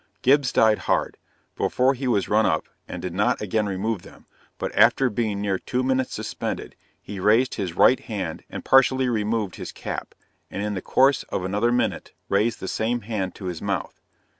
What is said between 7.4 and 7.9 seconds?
his